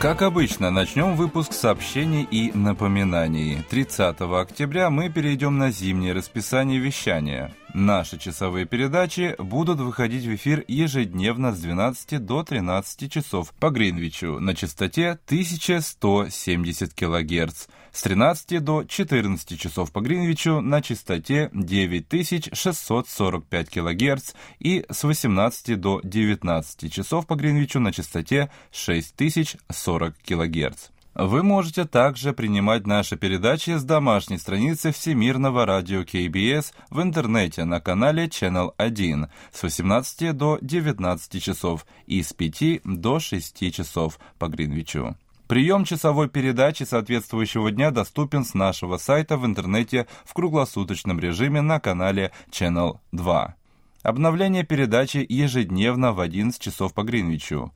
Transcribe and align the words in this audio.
Как 0.00 0.22
обычно, 0.22 0.70
начнем 0.70 1.14
выпуск 1.14 1.52
сообщений 1.52 2.22
и 2.22 2.52
напоминаний. 2.56 3.58
30 3.68 4.18
октября 4.22 4.88
мы 4.88 5.10
перейдем 5.10 5.58
на 5.58 5.70
зимнее 5.70 6.14
расписание 6.14 6.78
вещания. 6.78 7.54
Наши 7.74 8.16
часовые 8.18 8.66
передачи 8.66 9.36
будут 9.38 9.78
выходить 9.78 10.24
в 10.24 10.34
эфир 10.34 10.64
ежедневно 10.66 11.52
с 11.52 11.60
12 11.60 12.24
до 12.24 12.42
13 12.42 13.12
часов 13.12 13.52
по 13.60 13.70
Гринвичу 13.70 14.40
на 14.40 14.56
частоте 14.56 15.10
1170 15.26 16.94
кГц, 16.94 17.66
с 17.92 18.02
13 18.02 18.64
до 18.64 18.82
14 18.82 19.60
часов 19.60 19.92
по 19.92 20.00
Гринвичу 20.00 20.60
на 20.60 20.82
частоте 20.82 21.48
9645 21.52 23.70
кГц 23.70 24.32
и 24.58 24.84
с 24.90 25.04
18 25.04 25.80
до 25.80 26.00
19 26.02 26.92
часов 26.92 27.28
по 27.28 27.36
Гринвичу 27.36 27.78
на 27.78 27.92
частоте 27.92 28.50
6040 28.72 30.14
кГц. 30.26 30.88
Вы 31.22 31.42
можете 31.42 31.84
также 31.84 32.32
принимать 32.32 32.86
наши 32.86 33.14
передачи 33.14 33.76
с 33.76 33.84
домашней 33.84 34.38
страницы 34.38 34.90
Всемирного 34.90 35.66
радио 35.66 36.02
КБС 36.02 36.72
в 36.88 37.02
интернете 37.02 37.64
на 37.66 37.78
канале 37.78 38.24
Channel 38.24 38.72
1 38.78 39.26
с 39.52 39.62
18 39.62 40.34
до 40.34 40.56
19 40.62 41.42
часов 41.42 41.84
и 42.06 42.22
с 42.22 42.32
5 42.32 42.80
до 42.84 43.20
6 43.20 43.70
часов 43.70 44.18
по 44.38 44.48
Гринвичу. 44.48 45.14
Прием 45.46 45.84
часовой 45.84 46.30
передачи 46.30 46.84
соответствующего 46.84 47.70
дня 47.70 47.90
доступен 47.90 48.42
с 48.42 48.54
нашего 48.54 48.96
сайта 48.96 49.36
в 49.36 49.44
интернете 49.44 50.06
в 50.24 50.32
круглосуточном 50.32 51.20
режиме 51.20 51.60
на 51.60 51.80
канале 51.80 52.32
Channel 52.50 52.96
2. 53.12 53.56
Обновление 54.04 54.64
передачи 54.64 55.26
ежедневно 55.28 56.12
в 56.14 56.20
11 56.20 56.58
часов 56.58 56.94
по 56.94 57.02
Гринвичу 57.02 57.74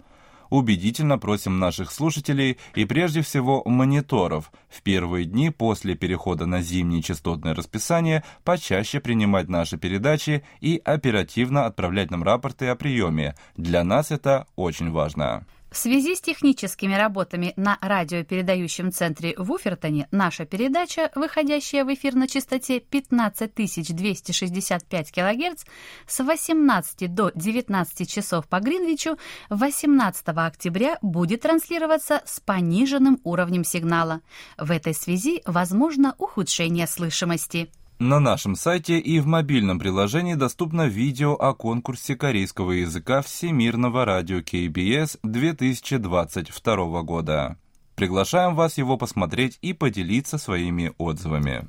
убедительно 0.55 1.19
просим 1.19 1.59
наших 1.59 1.91
слушателей 1.91 2.59
и 2.77 2.85
прежде 2.85 3.23
всего 3.23 3.63
мониторов 3.67 4.53
в 4.69 4.83
первые 4.83 5.25
дни 5.25 5.51
после 5.51 5.97
перехода 5.97 6.47
на 6.47 6.63
зимнее 6.63 7.03
частотное 7.03 7.57
расписание 7.57 8.23
почаще 8.45 9.01
принимать 9.01 9.49
наши 9.49 9.77
передачи 9.77 10.45
и 10.61 10.81
оперативно 10.85 11.67
отправлять 11.67 12.13
нам 12.13 12.23
рапорты 12.23 12.69
о 12.69 12.77
приеме. 12.77 13.35
Для 13.57 13.83
нас 13.83 14.13
это 14.13 14.47
очень 14.55 14.93
важно. 14.93 15.45
В 15.75 15.77
связи 15.77 16.15
с 16.15 16.21
техническими 16.21 16.95
работами 16.95 17.53
на 17.57 17.77
радиопередающем 17.81 18.93
центре 18.93 19.35
в 19.37 19.51
Уфертоне 19.51 20.07
наша 20.13 20.47
передача, 20.47 21.11
выходящая 21.17 21.85
в 21.85 21.93
эфир 21.93 22.15
на 22.15 22.29
частоте 22.29 22.79
15265 22.79 25.11
кГц 25.11 25.65
с 26.07 26.23
18 26.23 27.13
до 27.13 27.33
19 27.35 28.09
часов 28.09 28.47
по 28.47 28.61
Гринвичу 28.61 29.19
18 29.51 30.29
октября 30.29 30.97
будет 31.03 31.41
транслироваться 31.41 32.23
с 32.25 32.39
пониженным 32.39 33.21
уровнем 33.25 33.65
сигнала. 33.65 34.21
В 34.57 34.71
этой 34.71 34.95
связи 34.95 35.43
возможно 35.45 36.15
ухудшение 36.19 36.87
слышимости. 36.87 37.69
На 38.01 38.19
нашем 38.19 38.57
сайте 38.57 38.99
и 38.99 39.21
в 39.21 39.27
мобильном 39.27 39.79
приложении 39.79 40.35
доступно 40.35 40.89
видео 40.89 41.35
о 41.35 41.55
конкурсе 41.55 42.17
корейского 42.17 42.73
языка 42.73 43.23
Всемирного 43.23 44.05
радио 44.05 44.41
КБС 44.43 45.19
2022 45.23 47.03
года. 47.03 47.57
Приглашаем 47.95 48.57
вас 48.57 48.79
его 48.79 48.97
посмотреть 48.97 49.59
и 49.63 49.73
поделиться 49.73 50.39
своими 50.39 50.93
отзывами. 50.99 51.69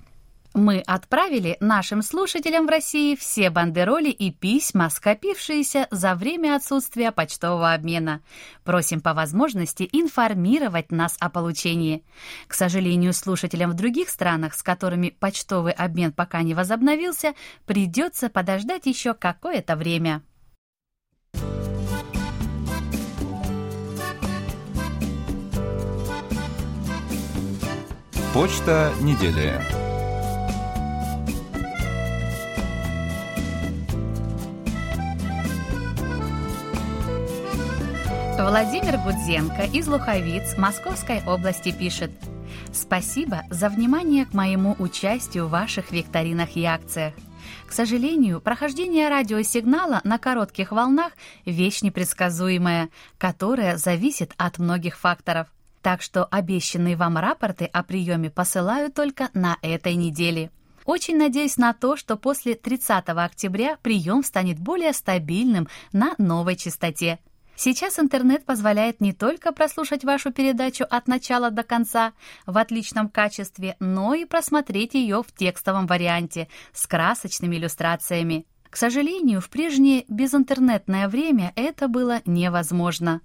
Мы 0.56 0.80
отправили 0.80 1.58
нашим 1.60 2.02
слушателям 2.02 2.66
в 2.66 2.70
России 2.70 3.18
все 3.18 3.50
бандероли 3.50 4.08
и 4.08 4.32
письма, 4.32 4.90
скопившиеся 4.90 5.90
за 5.92 6.16
время 6.16 6.56
отсутствия 6.56 7.12
почтового 7.12 7.74
обмена. 7.74 8.22
Просим 8.64 9.02
по 9.02 9.14
возможности 9.14 9.90
информировать 9.92 10.94
нас 10.94 11.18
о 11.20 11.30
получении. 11.30 12.06
К 12.48 12.54
сожалению, 12.54 13.12
слушателям 13.12 13.72
в 13.72 13.74
других 13.74 14.08
странах, 14.08 14.54
с 14.54 14.64
которыми 14.64 15.10
почтовый 15.10 15.74
обмен 15.74 16.14
пока 16.14 16.42
не 16.42 16.54
возобновился, 16.54 17.34
придется 17.66 18.30
подождать 18.30 18.86
еще 18.86 19.14
какое-то 19.14 19.76
время. 19.76 20.22
Почта 28.34 28.94
недели. 29.02 29.85
Владимир 38.38 38.98
Гудзенко 38.98 39.64
из 39.64 39.88
Луховиц 39.88 40.58
Московской 40.58 41.24
области 41.26 41.72
пишет 41.72 42.12
«Спасибо 42.74 43.44
за 43.50 43.70
внимание 43.70 44.26
к 44.26 44.34
моему 44.34 44.76
участию 44.78 45.48
в 45.48 45.52
ваших 45.52 45.94
викторинах 45.94 46.58
и 46.58 46.66
акциях. 46.66 47.14
К 47.66 47.72
сожалению, 47.72 48.42
прохождение 48.42 49.08
радиосигнала 49.08 50.02
на 50.04 50.18
коротких 50.18 50.74
волнах– 50.74 51.14
вещь 51.46 51.82
непредсказуемая, 51.82 52.90
которая 53.18 53.78
зависит 53.78 54.34
от 54.36 54.60
многих 54.60 54.98
факторов. 54.98 55.48
Так 55.82 56.02
что 56.02 56.26
обещанные 56.26 56.98
вам 56.98 57.18
рапорты 57.18 57.66
о 57.66 57.84
приеме 57.84 58.30
посылаю 58.30 58.92
только 58.92 59.30
на 59.34 59.58
этой 59.62 59.96
неделе. 59.96 60.52
Очень 60.84 61.18
надеюсь 61.18 61.56
на 61.56 61.74
то, 61.74 61.96
что 61.96 62.18
после 62.18 62.56
30 62.56 63.08
октября 63.08 63.78
прием 63.82 64.26
станет 64.26 64.60
более 64.60 64.92
стабильным 64.92 65.70
на 65.94 66.16
новой 66.18 66.58
частоте– 66.58 67.20
Сейчас 67.56 68.00
интернет 68.00 68.46
позволяет 68.46 69.00
не 69.00 69.14
только 69.14 69.52
прослушать 69.52 70.04
вашу 70.04 70.32
передачу 70.32 70.86
от 70.90 71.08
начала 71.08 71.52
до 71.52 71.64
конца 71.64 72.14
в 72.46 72.58
отличном 72.58 73.08
качестве, 73.10 73.78
но 73.80 74.14
и 74.14 74.26
просмотреть 74.26 74.94
ее 74.94 75.24
в 75.24 75.34
текстовом 75.34 75.88
варианте 75.88 76.50
с 76.74 76.86
красочными 76.86 77.56
иллюстрациями. 77.56 78.46
К 78.70 78.76
сожалению, 78.76 79.40
в 79.40 79.50
прежнее 79.50 80.04
безинтернетное 80.10 81.08
время 81.08 81.54
это 81.56 81.88
было 81.88 82.22
невозможно. 82.26 83.22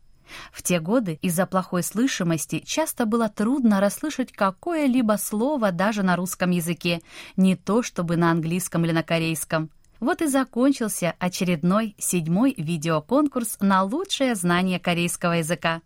В 0.53 0.62
те 0.62 0.79
годы 0.79 1.19
из-за 1.23 1.45
плохой 1.45 1.83
слышимости 1.83 2.61
часто 2.65 3.05
было 3.05 3.29
трудно 3.29 3.81
расслышать 3.81 4.31
какое-либо 4.31 5.17
слово 5.19 5.73
даже 5.73 6.05
на 6.05 6.15
русском 6.15 6.51
языке, 6.51 7.01
не 7.37 7.57
то 7.57 7.83
чтобы 7.83 8.17
на 8.17 8.31
английском 8.31 8.85
или 8.85 8.93
на 8.93 9.03
корейском. 9.03 9.71
Вот 10.00 10.22
и 10.22 10.27
закончился 10.27 11.15
очередной 11.19 11.94
седьмой 11.99 12.55
видеоконкурс 12.56 13.59
на 13.61 13.83
лучшее 13.83 14.34
знание 14.34 14.81
корейского 14.81 15.34
языка. 15.34 15.83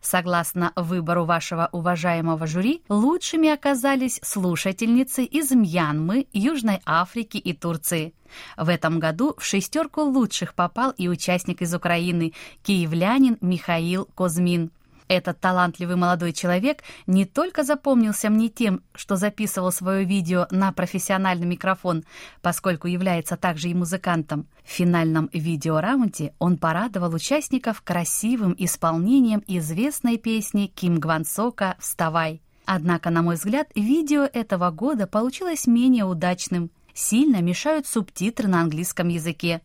Согласно 0.00 0.72
выбору 0.76 1.24
вашего 1.24 1.68
уважаемого 1.72 2.46
жюри, 2.46 2.82
лучшими 2.88 3.48
оказались 3.50 4.20
слушательницы 4.22 5.24
из 5.24 5.50
Мьянмы, 5.50 6.26
Южной 6.32 6.80
Африки 6.86 7.36
и 7.36 7.52
Турции. 7.52 8.14
В 8.56 8.68
этом 8.68 8.98
году 8.98 9.34
в 9.36 9.44
шестерку 9.44 10.02
лучших 10.02 10.54
попал 10.54 10.92
и 10.92 11.08
участник 11.08 11.60
из 11.60 11.74
Украины, 11.74 12.32
киевлянин 12.62 13.36
Михаил 13.40 14.06
Козмин. 14.14 14.70
Этот 15.08 15.38
талантливый 15.38 15.96
молодой 15.96 16.32
человек 16.32 16.82
не 17.06 17.24
только 17.24 17.62
запомнился 17.62 18.28
мне 18.28 18.48
тем, 18.48 18.82
что 18.94 19.16
записывал 19.16 19.70
свое 19.70 20.04
видео 20.04 20.46
на 20.50 20.72
профессиональный 20.72 21.46
микрофон, 21.46 22.04
поскольку 22.42 22.88
является 22.88 23.36
также 23.36 23.68
и 23.68 23.74
музыкантом. 23.74 24.48
В 24.64 24.70
финальном 24.70 25.30
видеораунде 25.32 26.34
он 26.38 26.56
порадовал 26.56 27.14
участников 27.14 27.82
красивым 27.82 28.54
исполнением 28.58 29.44
известной 29.46 30.18
песни 30.18 30.66
Ким 30.74 30.98
Гвансока 30.98 31.76
«Вставай». 31.78 32.42
Однако, 32.64 33.10
на 33.10 33.22
мой 33.22 33.36
взгляд, 33.36 33.68
видео 33.76 34.22
этого 34.24 34.72
года 34.72 35.06
получилось 35.06 35.68
менее 35.68 36.04
удачным 36.04 36.72
сильно 36.96 37.42
мешают 37.42 37.86
субтитры 37.86 38.48
на 38.48 38.62
английском 38.62 39.08
языке, 39.08 39.60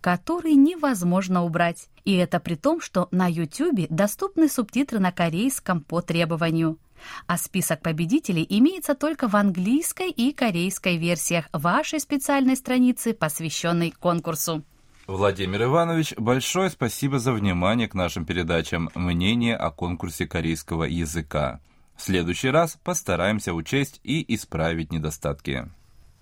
которые 0.00 0.54
невозможно 0.54 1.44
убрать. 1.44 1.88
И 2.04 2.14
это 2.14 2.38
при 2.38 2.54
том, 2.54 2.80
что 2.80 3.08
на 3.10 3.26
YouTube 3.26 3.88
доступны 3.88 4.48
субтитры 4.48 4.98
на 4.98 5.10
корейском 5.10 5.80
по 5.80 6.02
требованию. 6.02 6.78
А 7.26 7.36
список 7.36 7.82
победителей 7.82 8.46
имеется 8.48 8.94
только 8.94 9.28
в 9.28 9.36
английской 9.36 10.10
и 10.10 10.32
корейской 10.32 10.96
версиях 10.96 11.48
вашей 11.52 12.00
специальной 12.00 12.56
страницы, 12.56 13.14
посвященной 13.14 13.90
конкурсу. 13.90 14.62
Владимир 15.06 15.64
Иванович, 15.64 16.14
большое 16.16 16.70
спасибо 16.70 17.18
за 17.18 17.32
внимание 17.32 17.88
к 17.88 17.94
нашим 17.94 18.24
передачам 18.24 18.90
«Мнение 18.94 19.54
о 19.54 19.70
конкурсе 19.70 20.26
корейского 20.26 20.84
языка». 20.84 21.60
В 21.94 22.02
следующий 22.02 22.48
раз 22.48 22.78
постараемся 22.82 23.52
учесть 23.52 24.00
и 24.02 24.24
исправить 24.34 24.92
недостатки. 24.92 25.68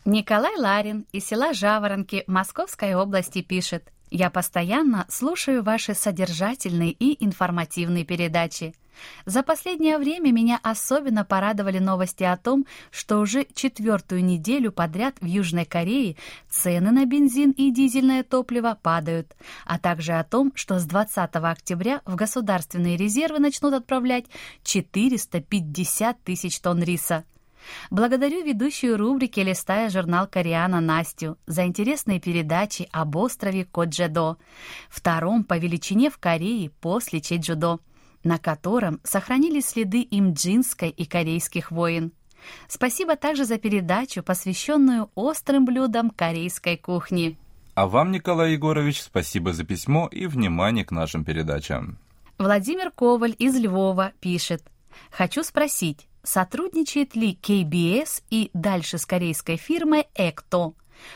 Николай 0.04 0.56
Ларин 0.58 1.06
из 1.12 1.26
села 1.26 1.54
Жаворонки 1.54 2.24
Московской 2.26 2.96
области 2.96 3.40
пишет. 3.40 3.92
Я 4.10 4.30
постоянно 4.30 5.06
слушаю 5.08 5.62
ваши 5.62 5.94
содержательные 5.94 6.90
и 6.90 7.24
информативные 7.24 8.04
передачи. 8.04 8.74
За 9.26 9.44
последнее 9.44 9.98
время 9.98 10.32
меня 10.32 10.58
особенно 10.64 11.24
порадовали 11.24 11.78
новости 11.78 12.24
о 12.24 12.36
том, 12.36 12.66
что 12.90 13.20
уже 13.20 13.46
четвертую 13.54 14.24
неделю 14.24 14.72
подряд 14.72 15.14
в 15.20 15.24
Южной 15.24 15.66
Корее 15.66 16.16
цены 16.50 16.90
на 16.90 17.06
бензин 17.06 17.52
и 17.52 17.70
дизельное 17.70 18.24
топливо 18.24 18.76
падают, 18.82 19.36
а 19.64 19.78
также 19.78 20.14
о 20.14 20.24
том, 20.24 20.50
что 20.56 20.80
с 20.80 20.84
20 20.84 21.30
октября 21.36 22.02
в 22.06 22.16
государственные 22.16 22.96
резервы 22.96 23.38
начнут 23.38 23.72
отправлять 23.72 24.26
450 24.64 26.22
тысяч 26.24 26.58
тонн 26.58 26.82
риса. 26.82 27.24
Благодарю 27.90 28.44
ведущую 28.44 28.96
рубрики 28.96 29.40
«Листая 29.40 29.90
журнал 29.90 30.26
Кориана» 30.26 30.80
Настю 30.80 31.38
за 31.46 31.64
интересные 31.66 32.20
передачи 32.20 32.88
об 32.92 33.16
острове 33.16 33.64
Коджедо, 33.64 34.36
втором 34.88 35.44
по 35.44 35.58
величине 35.58 36.10
в 36.10 36.18
Корее 36.18 36.70
после 36.70 37.20
Чеджудо, 37.20 37.78
на 38.24 38.38
котором 38.38 39.00
сохранились 39.04 39.68
следы 39.68 40.02
имджинской 40.02 40.90
и 40.90 41.04
корейских 41.04 41.70
войн. 41.70 42.12
Спасибо 42.68 43.16
также 43.16 43.44
за 43.44 43.58
передачу, 43.58 44.22
посвященную 44.22 45.10
острым 45.14 45.64
блюдам 45.64 46.10
корейской 46.10 46.76
кухни. 46.76 47.38
А 47.74 47.86
вам, 47.86 48.12
Николай 48.12 48.52
Егорович, 48.52 49.02
спасибо 49.02 49.52
за 49.52 49.64
письмо 49.64 50.08
и 50.08 50.26
внимание 50.26 50.84
к 50.84 50.90
нашим 50.90 51.24
передачам. 51.24 51.98
Владимир 52.38 52.90
Коваль 52.90 53.34
из 53.38 53.56
Львова 53.56 54.12
пишет. 54.20 54.62
Хочу 55.10 55.42
спросить, 55.42 56.06
сотрудничает 56.22 57.14
ли 57.16 57.38
KBS 57.40 58.22
и 58.30 58.50
дальше 58.54 58.98
с 58.98 59.06
корейской 59.06 59.56
фирмой 59.56 60.06
Экто. 60.14 60.74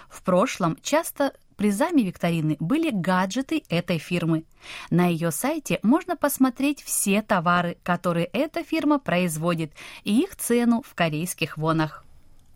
В 0.08 0.22
прошлом 0.22 0.76
часто 0.82 1.32
призами 1.56 2.02
викторины 2.02 2.56
были 2.60 2.90
гаджеты 2.90 3.62
этой 3.68 3.98
фирмы. 3.98 4.44
На 4.90 5.06
ее 5.06 5.30
сайте 5.30 5.78
можно 5.82 6.16
посмотреть 6.16 6.82
все 6.82 7.22
товары, 7.22 7.78
которые 7.82 8.26
эта 8.26 8.62
фирма 8.62 8.98
производит, 8.98 9.72
и 10.04 10.20
их 10.20 10.36
цену 10.36 10.82
в 10.86 10.94
корейских 10.94 11.56
вонах. 11.56 12.04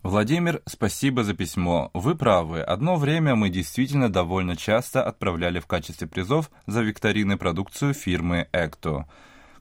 Владимир, 0.03 0.63
спасибо 0.65 1.23
за 1.23 1.35
письмо. 1.35 1.91
Вы 1.93 2.15
правы. 2.15 2.61
Одно 2.61 2.95
время 2.95 3.35
мы 3.35 3.49
действительно 3.49 4.09
довольно 4.09 4.55
часто 4.55 5.03
отправляли 5.03 5.59
в 5.59 5.67
качестве 5.67 6.07
призов 6.07 6.49
за 6.65 6.81
викторины 6.81 7.37
продукцию 7.37 7.93
фирмы 7.93 8.47
Экто. 8.51 9.05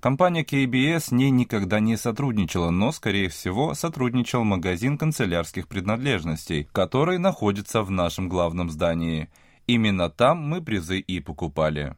Компания 0.01 0.45
KBS 0.45 1.01
с 1.01 1.11
ней 1.13 1.31
никогда 1.31 1.79
не 1.79 1.99
сотрудничала, 1.99 2.71
но, 2.71 2.91
скорее 2.91 3.29
всего, 3.29 3.75
сотрудничал 3.75 4.45
магазин 4.45 4.97
канцелярских 4.97 5.69
принадлежностей, 5.69 6.67
который 6.73 7.19
находится 7.19 7.83
в 7.83 7.91
нашем 7.91 8.31
главном 8.31 8.71
здании. 8.71 9.29
Именно 9.67 10.09
там 10.09 10.39
мы 10.39 10.63
призы 10.63 10.99
и 10.99 11.21
покупали. 11.21 11.97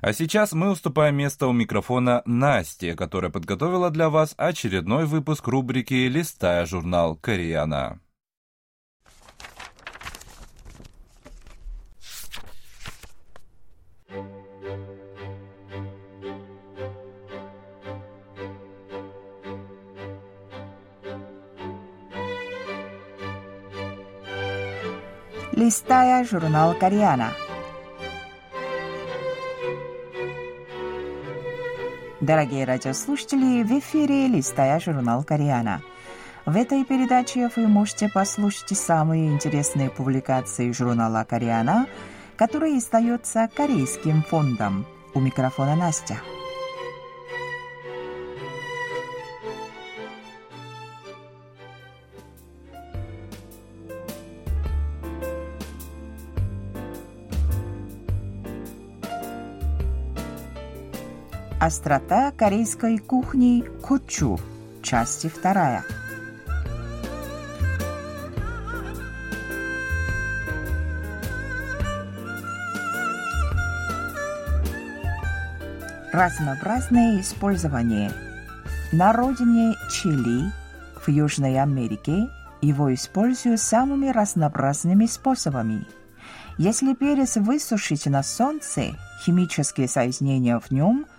А 0.00 0.14
сейчас 0.14 0.52
мы 0.52 0.70
уступаем 0.70 1.16
место 1.16 1.46
у 1.46 1.52
микрофона 1.52 2.22
Насте, 2.24 2.94
которая 2.96 3.30
подготовила 3.30 3.90
для 3.90 4.08
вас 4.08 4.34
очередной 4.38 5.04
выпуск 5.04 5.46
рубрики 5.46 6.08
«Листая 6.08 6.64
журнал 6.64 7.16
Кореяна». 7.16 8.00
Листая 25.62 26.24
журнал 26.24 26.74
Кориана. 26.74 27.30
Дорогие 32.20 32.64
радиослушатели, 32.64 33.62
в 33.62 33.70
эфире 33.78 34.26
«Листая 34.26 34.80
журнал 34.80 35.22
Кориана». 35.22 35.80
В 36.46 36.56
этой 36.56 36.84
передаче 36.84 37.48
вы 37.54 37.68
можете 37.68 38.08
послушать 38.08 38.76
самые 38.76 39.28
интересные 39.28 39.88
публикации 39.88 40.72
журнала 40.72 41.24
«Кориана», 41.30 41.86
который 42.36 42.76
издается 42.78 43.48
Корейским 43.54 44.24
фондом. 44.24 44.84
У 45.14 45.20
микрофона 45.20 45.76
Настя. 45.76 46.16
Острота 61.64 62.32
корейской 62.32 62.98
кухни 62.98 63.62
Кучу. 63.82 64.36
Часть 64.82 65.30
вторая. 65.30 65.84
Разнообразное 76.12 77.20
использование. 77.20 78.10
На 78.90 79.12
родине 79.12 79.76
Чили, 79.88 80.50
в 81.00 81.08
Южной 81.08 81.60
Америке, 81.60 82.28
его 82.60 82.92
используют 82.92 83.60
самыми 83.60 84.08
разнообразными 84.08 85.06
способами. 85.06 85.86
Если 86.58 86.94
перец 86.94 87.36
высушить 87.36 88.06
на 88.06 88.24
солнце, 88.24 88.96
химические 89.24 89.86
соединения 89.86 90.58
в 90.58 90.68
нем– 90.72 91.06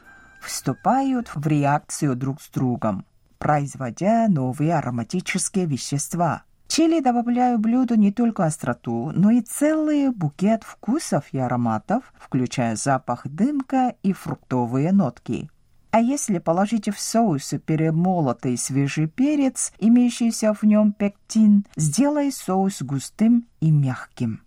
вступают 0.45 1.29
в 1.35 1.45
реакцию 1.47 2.15
друг 2.15 2.41
с 2.41 2.49
другом, 2.49 3.05
производя 3.37 4.27
новые 4.27 4.75
ароматические 4.75 5.65
вещества. 5.65 6.43
Чили 6.67 7.01
добавляют 7.01 7.61
блюду 7.61 7.95
не 7.95 8.11
только 8.11 8.45
остроту, 8.45 9.11
но 9.13 9.29
и 9.29 9.41
целый 9.41 10.09
букет 10.09 10.63
вкусов 10.63 11.25
и 11.31 11.37
ароматов, 11.37 12.13
включая 12.17 12.75
запах 12.75 13.27
дымка 13.27 13.95
и 14.01 14.11
фруктовые 14.13 14.91
нотки. 14.91 15.49
А 15.91 15.99
если 15.99 16.39
положите 16.39 16.91
в 16.91 16.99
соус 16.99 17.53
перемолотый 17.63 18.57
свежий 18.57 19.05
перец, 19.07 19.71
имеющийся 19.77 20.55
в 20.55 20.63
нем 20.63 20.91
пектин, 20.91 21.67
сделай 21.75 22.31
соус 22.31 22.81
густым 22.81 23.45
и 23.59 23.69
мягким. 23.69 24.41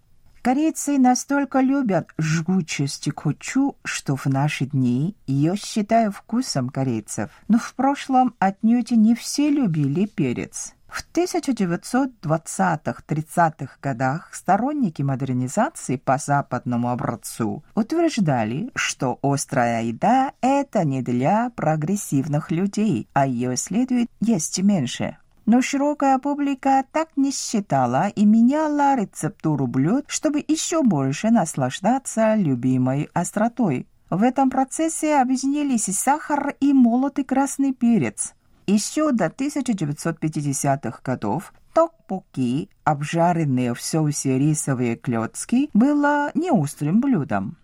Корейцы 0.47 0.95
настолько 0.97 1.59
любят 1.59 2.15
жгучесть 2.19 3.11
кочу, 3.11 3.75
что 3.83 4.15
в 4.15 4.27
наши 4.27 4.67
дни 4.67 5.17
ее 5.27 5.57
считают 5.57 6.15
вкусом 6.15 6.69
корейцев. 6.69 7.33
Но 7.49 7.59
в 7.59 7.75
прошлом 7.75 8.33
отнюдь 8.39 8.93
не 8.93 9.17
все 9.17 9.51
любили 9.51 10.07
перец. 10.07 10.75
В 10.87 11.05
1920-30-х 11.13 13.79
годах 13.83 14.33
сторонники 14.33 15.03
модернизации 15.03 15.97
по 15.97 16.17
западному 16.17 16.93
образцу 16.93 17.65
утверждали, 17.75 18.71
что 18.77 19.19
острая 19.23 19.83
еда– 19.83 20.31
это 20.43 20.85
не 20.85 21.03
для 21.03 21.51
прогрессивных 21.57 22.53
людей, 22.53 23.09
а 23.15 23.27
ее 23.27 23.57
следует 23.57 24.09
есть 24.21 24.63
меньше. 24.63 25.17
Но 25.47 25.63
широкая 25.63 26.19
публика 26.19 26.85
так 26.91 27.11
не 27.17 27.31
считала 27.31 28.09
и 28.09 28.25
меняла 28.25 28.97
рецептуру 28.97 29.69
блюд, 29.69 30.05
чтобы 30.09 30.45
еще 30.47 30.83
больше 30.83 31.31
наслаждаться 31.31 32.35
любимой 32.35 33.09
остротой. 33.15 33.87
В 34.11 34.23
этом 34.23 34.51
процессе 34.51 35.17
объединились 35.19 35.85
сахар 35.85 36.57
и 36.59 36.73
молотый 36.73 37.25
красный 37.25 37.73
перец. 37.73 38.35
Еще 38.67 39.13
до 39.13 39.27
1950-х 39.27 41.01
годов 41.05 41.53
токпоки, 41.73 42.69
обжаренные 42.83 43.75
в 43.75 43.81
соусе 43.81 44.39
рисовые 44.39 44.97
клетки, 44.97 45.71
было 45.73 46.33
неострым 46.35 47.01
блюдом. 47.01 47.57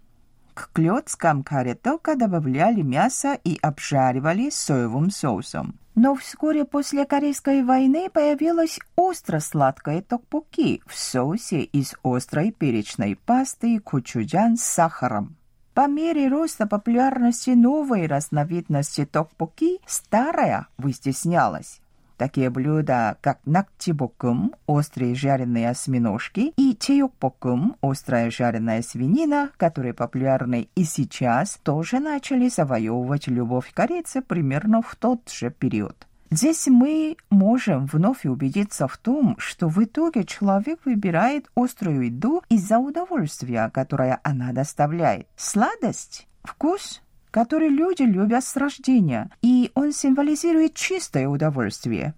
К 0.54 0.70
клеткам 0.72 1.42
каре 1.42 1.74
только 1.74 2.14
добавляли 2.14 2.82
мясо 2.82 3.38
и 3.42 3.58
обжаривали 3.60 4.50
соевым 4.50 5.10
соусом. 5.10 5.78
Но 5.94 6.14
вскоре 6.14 6.64
после 6.64 7.04
Корейской 7.04 7.62
войны 7.62 8.08
появилась 8.08 8.78
остро-сладкая 8.96 10.00
токпоки 10.00 10.82
в 10.86 10.96
соусе 10.96 11.62
из 11.62 11.94
острой 12.02 12.50
перечной 12.50 13.14
пасты 13.14 13.74
и 13.74 13.78
кучуджан 13.78 14.56
с 14.56 14.62
сахаром. 14.62 15.36
По 15.74 15.88
мере 15.88 16.28
роста 16.28 16.66
популярности 16.66 17.50
новой 17.50 18.06
разновидности 18.06 19.04
токпоки 19.04 19.80
старая 19.86 20.66
выстеснялась. 20.78 21.81
Такие 22.22 22.50
блюда, 22.50 23.18
как 23.20 23.40
накчибокум, 23.46 24.54
острые 24.68 25.16
жареные 25.16 25.70
осьминожки, 25.70 26.52
и 26.56 26.76
чеюкбокум, 26.78 27.74
острая 27.82 28.30
жареная 28.30 28.82
свинина, 28.82 29.50
которые 29.56 29.92
популярны 29.92 30.68
и 30.76 30.84
сейчас, 30.84 31.58
тоже 31.64 31.98
начали 31.98 32.48
завоевывать 32.48 33.26
любовь 33.26 33.72
корейцев 33.74 34.24
примерно 34.24 34.82
в 34.82 34.94
тот 34.94 35.28
же 35.30 35.50
период. 35.50 36.06
Здесь 36.30 36.68
мы 36.68 37.16
можем 37.28 37.86
вновь 37.86 38.24
убедиться 38.24 38.86
в 38.86 38.98
том, 38.98 39.34
что 39.38 39.66
в 39.66 39.82
итоге 39.82 40.22
человек 40.22 40.78
выбирает 40.84 41.50
острую 41.56 42.02
еду 42.02 42.44
из-за 42.48 42.78
удовольствия, 42.78 43.68
которое 43.74 44.20
она 44.22 44.52
доставляет. 44.52 45.26
Сладость, 45.34 46.28
вкус, 46.44 47.02
который 47.32 47.70
люди 47.70 48.02
любят 48.02 48.44
с 48.44 48.56
рождения, 48.56 49.30
и 49.40 49.72
он 49.74 49.92
символизирует 49.92 50.74
чистое 50.74 51.26
удовольствие. 51.26 52.14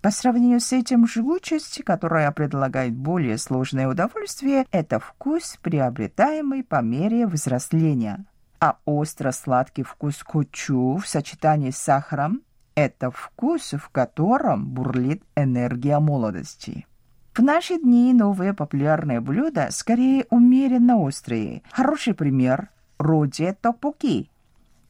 По 0.00 0.10
сравнению 0.10 0.60
с 0.60 0.72
этим 0.72 1.06
жгучесть, 1.06 1.82
которая 1.84 2.30
предлагает 2.30 2.94
более 2.94 3.36
сложное 3.36 3.88
удовольствие, 3.88 4.66
это 4.70 5.00
вкус, 5.00 5.58
приобретаемый 5.60 6.62
по 6.62 6.80
мере 6.82 7.26
взросления. 7.26 8.24
А 8.60 8.78
остро-сладкий 8.84 9.82
вкус 9.82 10.22
кучу 10.22 10.96
в 11.02 11.06
сочетании 11.06 11.70
с 11.70 11.78
сахаром– 11.78 12.42
это 12.76 13.10
вкус, 13.10 13.72
в 13.72 13.88
котором 13.88 14.66
бурлит 14.66 15.22
энергия 15.36 15.98
молодости. 15.98 16.86
В 17.34 17.40
наши 17.40 17.78
дни 17.78 18.12
новые 18.12 18.54
популярные 18.54 19.20
блюда 19.20 19.68
скорее 19.70 20.26
умеренно 20.30 20.98
острые. 20.98 21.62
Хороший 21.72 22.14
пример– 22.14 22.68
роде 22.98 23.56
токпоки– 23.60 24.30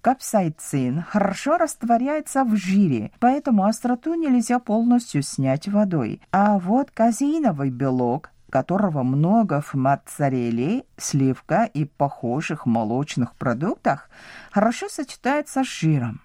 Капсайцин 0.05 1.01
хорошо 1.01 1.57
растворяется 1.57 2.45
в 2.45 2.55
жире, 2.57 3.11
поэтому 3.21 3.65
остроту 3.65 4.13
нельзя 4.13 4.59
полностью 4.59 5.23
снять 5.23 5.67
водой. 5.67 6.21
А 6.31 6.59
вот 6.59 6.91
казеиновый 6.91 7.71
белок 7.71 8.31
которого 8.51 9.03
много 9.03 9.63
в 9.63 9.75
моцарелле, 9.75 10.85
сливка 10.97 11.65
и 11.65 11.87
похожих 11.87 12.67
молочных 12.67 13.35
продуктах, 13.35 14.09
хорошо 14.53 14.89
сочетается 14.89 15.65
с 15.65 15.67
жиром. 15.67 16.21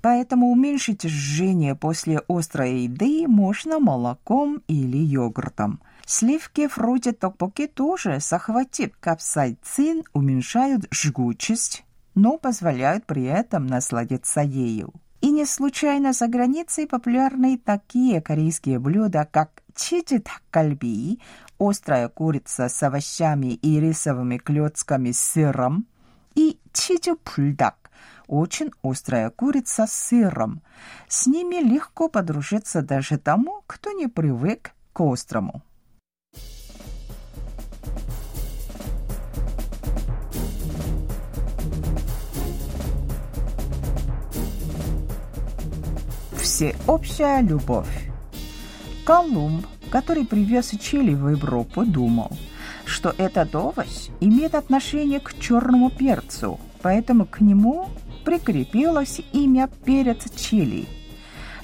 Поэтому 0.00 0.50
уменьшить 0.50 1.02
жжение 1.02 1.74
после 1.74 2.22
острой 2.28 2.84
еды 2.84 3.26
можно 3.26 3.80
молоком 3.80 4.62
или 4.68 4.96
йогуртом. 4.96 5.80
Сливки 6.06 6.68
вроде 6.74 7.12
токпоки 7.12 7.66
тоже, 7.66 8.18
захватив 8.20 8.96
капсайцин, 9.00 10.04
уменьшают 10.14 10.86
жгучесть, 10.90 11.83
но 12.14 12.38
позволяют 12.38 13.06
при 13.06 13.24
этом 13.24 13.66
насладиться 13.66 14.40
ею. 14.40 14.92
И 15.20 15.30
не 15.30 15.46
случайно 15.46 16.12
за 16.12 16.28
границей 16.28 16.86
популярны 16.86 17.58
такие 17.58 18.20
корейские 18.20 18.78
блюда, 18.78 19.26
как 19.30 19.62
чиджи 19.74 20.18
таккальби, 20.18 21.18
острая 21.58 22.08
курица 22.08 22.68
с 22.68 22.82
овощами 22.82 23.54
и 23.54 23.80
рисовыми 23.80 24.36
клетками 24.36 25.12
с 25.12 25.20
сыром, 25.20 25.86
и 26.34 26.58
чиджи 26.72 27.16
пульдак, 27.16 27.90
очень 28.26 28.70
острая 28.82 29.30
курица 29.30 29.86
с 29.86 29.92
сыром. 29.92 30.62
С 31.08 31.26
ними 31.26 31.56
легко 31.56 32.08
подружиться 32.08 32.82
даже 32.82 33.18
тому, 33.18 33.62
кто 33.66 33.92
не 33.92 34.08
привык 34.08 34.72
к 34.92 35.00
острому. 35.00 35.62
Всеобщая 46.54 47.40
любовь. 47.40 48.12
Колумб, 49.04 49.66
который 49.90 50.24
привез 50.24 50.70
чили 50.80 51.12
в 51.12 51.28
Европу, 51.30 51.84
думал, 51.84 52.30
что 52.84 53.12
этот 53.18 53.56
овощ 53.56 54.08
имеет 54.20 54.54
отношение 54.54 55.18
к 55.18 55.36
черному 55.36 55.90
перцу, 55.90 56.60
поэтому 56.80 57.26
к 57.26 57.40
нему 57.40 57.88
прикрепилось 58.24 59.20
имя 59.32 59.68
перец 59.84 60.30
чили. 60.36 60.86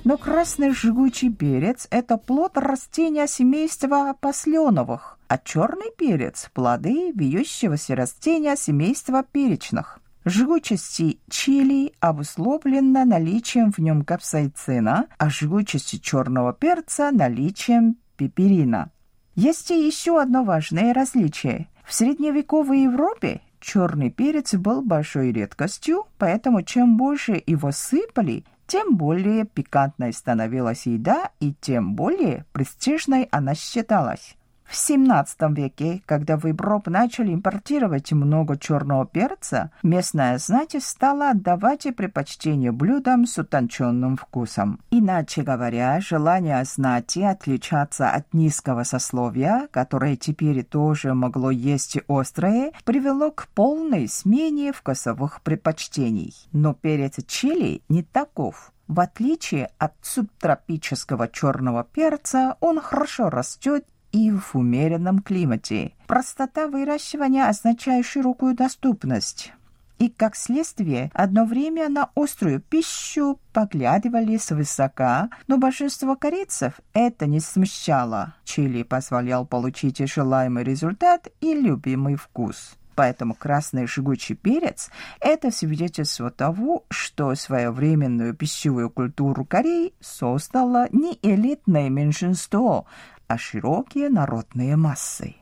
Но 0.02 0.16
красный 0.16 0.72
жгучий 0.72 1.32
перец– 1.32 1.86
это 1.92 2.16
плод 2.16 2.58
растения 2.58 3.28
семейства 3.28 4.16
посленовых, 4.20 5.20
а 5.28 5.38
черный 5.38 5.92
перец– 5.96 6.50
плоды 6.52 7.12
вьющегося 7.14 7.94
растения 7.94 8.56
семейства 8.56 9.22
перечных. 9.22 10.00
Жгучести 10.26 11.18
чили 11.30 11.94
обусловлена 12.00 13.06
наличием 13.06 13.72
в 13.72 13.78
нем 13.78 14.04
капсаицина, 14.04 15.06
а 15.16 15.30
жгучести 15.30 15.96
черного 15.96 16.52
перца– 16.52 17.10
наличием 17.12 17.96
пеперина. 18.16 18.90
Есть 19.34 19.70
и 19.70 19.86
еще 19.86 20.20
одно 20.20 20.44
важное 20.44 20.92
различие. 20.92 21.68
В 21.86 21.94
средневековой 21.94 22.82
Европе 22.82 23.40
черный 23.60 24.10
перец 24.10 24.54
был 24.54 24.82
большой 24.82 25.32
редкостью, 25.32 26.04
поэтому 26.18 26.62
чем 26.62 26.98
больше 26.98 27.42
его 27.46 27.72
сыпали, 27.72 28.44
тем 28.66 28.96
более 28.96 29.46
пикантной 29.46 30.12
становилась 30.12 30.86
еда 30.86 31.30
и 31.40 31.54
тем 31.60 31.94
более 31.94 32.44
престижной 32.52 33.26
она 33.32 33.54
считалась. 33.54 34.36
В 34.70 34.72
XVII 34.72 35.52
веке, 35.52 36.00
когда 36.06 36.36
в 36.36 36.46
Европу 36.46 36.90
начали 36.90 37.34
импортировать 37.34 38.12
много 38.12 38.56
черного 38.56 39.04
перца, 39.04 39.72
местная 39.82 40.38
знать 40.38 40.76
стала 40.80 41.30
отдавать 41.30 41.88
предпочтение 41.96 42.70
блюдам 42.70 43.26
с 43.26 43.36
утонченным 43.36 44.16
вкусом. 44.16 44.78
Иначе 44.92 45.42
говоря, 45.42 46.00
желание 46.00 46.62
знати 46.64 47.18
отличаться 47.18 48.10
от 48.10 48.32
низкого 48.32 48.84
сословия, 48.84 49.66
которое 49.72 50.14
теперь 50.14 50.62
тоже 50.62 51.14
могло 51.14 51.50
есть 51.50 51.98
острое, 52.06 52.70
привело 52.84 53.32
к 53.32 53.48
полной 53.48 54.06
смене 54.06 54.72
вкусовых 54.72 55.42
предпочтений. 55.42 56.32
Но 56.52 56.74
перец 56.74 57.16
чили 57.26 57.82
не 57.88 58.04
таков. 58.04 58.72
В 58.86 59.00
отличие 59.00 59.70
от 59.78 59.94
субтропического 60.02 61.26
черного 61.26 61.82
перца, 61.82 62.56
он 62.60 62.80
хорошо 62.80 63.30
растет 63.30 63.84
и 64.12 64.30
в 64.30 64.54
умеренном 64.54 65.20
климате. 65.20 65.92
Простота 66.06 66.68
выращивания 66.68 67.48
означает 67.48 68.06
широкую 68.06 68.54
доступность. 68.54 69.52
И, 69.98 70.08
как 70.08 70.34
следствие, 70.34 71.10
одно 71.12 71.44
время 71.44 71.90
на 71.90 72.08
острую 72.14 72.60
пищу 72.60 73.38
поглядывали 73.52 74.38
свысока, 74.38 75.28
но 75.46 75.58
большинство 75.58 76.16
корейцев 76.16 76.80
это 76.94 77.26
не 77.26 77.38
смущало. 77.38 78.34
Чили 78.44 78.82
позволял 78.82 79.44
получить 79.44 79.98
желаемый 79.98 80.64
результат 80.64 81.28
и 81.42 81.52
любимый 81.52 82.16
вкус. 82.16 82.78
Поэтому 82.94 83.34
красный 83.34 83.86
жгучий 83.86 84.34
перец– 84.34 84.90
это 85.20 85.50
свидетельство 85.50 86.30
того, 86.30 86.84
что 86.90 87.34
своевременную 87.34 88.34
пищевую 88.34 88.90
культуру 88.90 89.44
Кореи 89.44 89.92
создало 90.00 90.88
не 90.92 91.18
элитное 91.22 91.88
меньшинство, 91.88 92.86
а 93.30 93.38
широкие 93.38 94.08
народные 94.08 94.74
массы. 94.74 95.36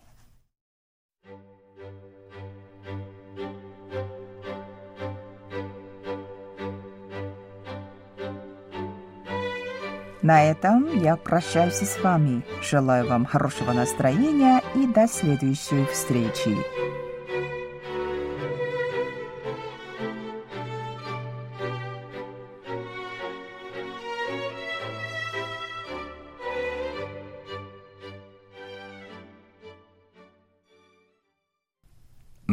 На 10.21 10.45
этом 10.45 10.99
я 10.99 11.16
прощаюсь 11.16 11.76
с 11.76 11.99
вами. 12.02 12.42
Желаю 12.62 13.09
вам 13.09 13.25
хорошего 13.25 13.73
настроения 13.73 14.62
и 14.75 14.87
до 14.87 15.09
следующей 15.09 15.87
встречи. 15.87 17.07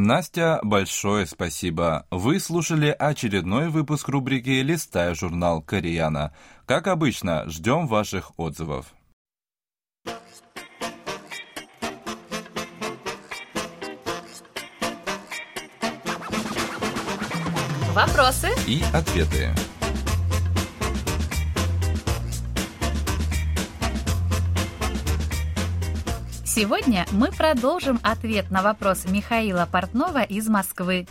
Настя, 0.06 0.60
большое 0.62 1.26
спасибо. 1.26 2.06
Вы 2.12 2.40
слушали 2.40 2.96
очередной 2.98 3.70
выпуск 3.70 4.08
рубрики 4.08 4.62
«Листая 4.62 5.16
журнал 5.16 5.64
Кореяна». 5.64 6.32
Как 6.68 6.86
обычно, 6.86 7.50
ждем 7.50 7.88
ваших 7.88 8.38
отзывов. 8.38 8.86
Вопросы 17.96 18.50
и 18.68 18.84
ответы. 18.94 19.56
Сегодня 26.56 27.06
мы 27.12 27.34
продолжим 27.34 28.00
ответ 28.02 28.50
на 28.50 28.64
вопрос 28.64 29.04
Михаила 29.12 29.68
Портнова 29.70 30.24
из 30.24 30.48
Москвы. 30.48 31.06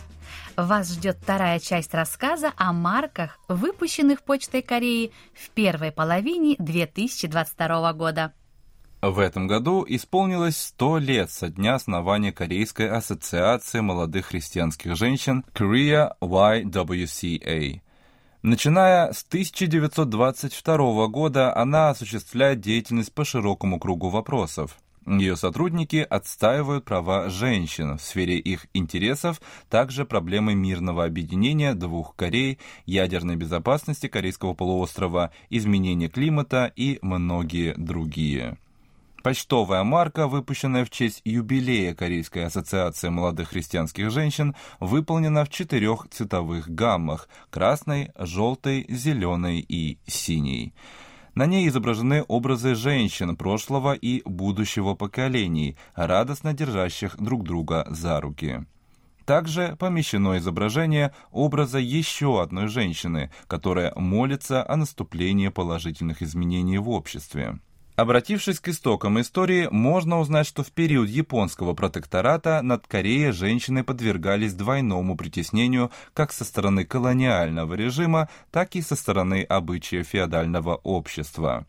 Вас 0.57 0.91
ждет 0.91 1.19
вторая 1.21 1.59
часть 1.59 1.93
рассказа 1.93 2.51
о 2.57 2.73
марках, 2.73 3.37
выпущенных 3.47 4.23
Почтой 4.23 4.63
Кореи 4.63 5.11
в 5.35 5.51
первой 5.51 5.91
половине 5.91 6.55
2022 6.57 7.93
года. 7.93 8.33
В 9.03 9.19
этом 9.19 9.45
году 9.45 9.85
исполнилось 9.87 10.57
100 10.57 10.97
лет 10.97 11.29
со 11.29 11.49
дня 11.49 11.75
основания 11.75 12.31
Корейской 12.31 12.89
ассоциации 12.89 13.81
молодых 13.81 14.25
христианских 14.25 14.95
женщин 14.95 15.45
Korea 15.53 16.13
YWCA. 16.21 17.81
Начиная 18.41 19.11
с 19.11 19.23
1922 19.23 21.07
года 21.07 21.55
она 21.55 21.91
осуществляет 21.91 22.61
деятельность 22.61 23.13
по 23.13 23.23
широкому 23.23 23.79
кругу 23.79 24.09
вопросов. 24.09 24.79
Ее 25.05 25.35
сотрудники 25.35 26.05
отстаивают 26.09 26.85
права 26.85 27.29
женщин 27.29 27.97
в 27.97 28.01
сфере 28.01 28.39
их 28.39 28.65
интересов, 28.73 29.39
также 29.69 30.03
проблемы 30.03 30.55
мирного 30.55 31.05
объединения 31.05 31.75
двух 31.75 32.15
Корей, 32.15 32.57
ядерной 32.87 33.35
безопасности 33.35 34.07
Корейского 34.07 34.55
полуострова, 34.55 35.31
изменения 35.51 36.09
климата 36.09 36.71
и 36.75 36.97
многие 37.03 37.75
другие. 37.77 38.57
Почтовая 39.21 39.83
марка, 39.83 40.27
выпущенная 40.27 40.85
в 40.85 40.89
честь 40.89 41.21
юбилея 41.23 41.93
Корейской 41.93 42.45
ассоциации 42.45 43.09
молодых 43.09 43.49
христианских 43.49 44.09
женщин, 44.11 44.55
выполнена 44.79 45.45
в 45.45 45.49
четырех 45.49 46.07
цветовых 46.09 46.69
гаммах– 46.69 47.29
красной, 47.51 48.11
желтой, 48.17 48.85
зеленой 48.89 49.65
и 49.67 49.97
синей. 50.07 50.73
На 51.35 51.47
ней 51.47 51.67
изображены 51.67 52.23
образы 52.29 52.75
женщин 52.75 53.35
прошлого 53.35 53.93
и 53.93 54.21
будущего 54.23 54.95
поколений, 54.95 55.75
радостно 55.93 56.53
держащих 56.53 57.17
друг 57.17 57.43
друга 57.43 57.85
за 57.89 58.21
руки. 58.21 58.65
Также 59.25 59.75
помещено 59.77 60.37
изображение 60.37 61.13
образа 61.31 61.77
еще 61.79 62.41
одной 62.41 62.67
женщины, 62.67 63.31
которая 63.47 63.93
молится 63.95 64.65
о 64.65 64.77
наступлении 64.77 65.49
положительных 65.49 66.21
изменений 66.21 66.77
в 66.77 66.89
обществе. 66.89 67.59
Обратившись 67.95 68.59
к 68.59 68.67
истокам 68.67 69.21
истории, 69.21 69.69
можно 69.71 70.19
узнать, 70.19 70.45
что 70.45 70.63
в 70.63 70.71
период 70.71 71.07
японского 71.07 71.73
протектората 71.73 72.61
над 72.61 72.85
Кореей 72.87 73.31
женщины 73.31 73.85
подвергались 73.85 74.53
двойному 74.53 75.15
притеснению 75.15 75.91
как 76.13 76.33
со 76.33 76.43
стороны 76.43 76.83
колониального 76.83 77.73
режима, 77.73 78.27
так 78.51 78.75
и 78.75 78.81
со 78.81 78.97
стороны 78.97 79.43
обычая 79.43 80.03
феодального 80.03 80.75
общества. 80.75 81.65